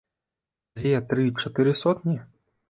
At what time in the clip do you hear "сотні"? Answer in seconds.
1.83-2.17